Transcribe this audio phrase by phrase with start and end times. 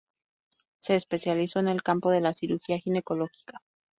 [0.79, 3.61] Se especializó en el campo de la cirugía ginecológica.